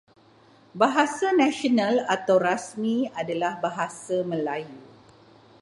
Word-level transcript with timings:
Bahasa 0.79 1.27
nasional 1.41 1.95
atau 2.15 2.37
rasmi 2.47 2.97
adalah 3.21 3.51
Bahasa 3.65 4.17
Melayu. 4.31 4.81